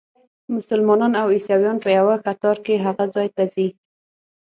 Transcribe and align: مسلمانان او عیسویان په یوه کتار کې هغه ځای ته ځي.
مسلمانان 0.55 1.13
او 1.21 1.27
عیسویان 1.35 1.77
په 1.83 1.89
یوه 1.97 2.15
کتار 2.25 2.57
کې 2.65 2.83
هغه 2.85 3.05
ځای 3.15 3.27
ته 3.35 3.43
ځي. 3.53 3.67